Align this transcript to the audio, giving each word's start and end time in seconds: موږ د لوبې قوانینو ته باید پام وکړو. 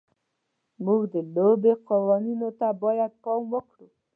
موږ 0.83 1.01
د 1.13 1.15
لوبې 1.35 1.73
قوانینو 1.89 2.49
ته 2.59 2.67
باید 2.83 3.11
پام 3.23 3.41
وکړو. 3.53 3.87